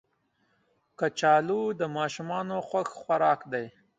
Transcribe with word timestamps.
کچالو 0.99 1.61
د 1.79 1.81
ماشومانو 1.97 2.55
خوښ 2.67 2.87
خوراک 2.99 3.41
دی 3.51 3.65